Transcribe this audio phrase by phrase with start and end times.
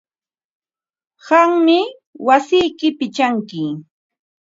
[1.25, 1.79] Qammi
[2.27, 3.61] wasiyki pichanki.